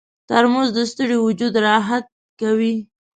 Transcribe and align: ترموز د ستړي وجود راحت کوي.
ترموز 0.29 0.69
د 0.77 0.79
ستړي 0.91 1.17
وجود 1.25 1.53
راحت 1.67 2.05
کوي. 2.41 2.75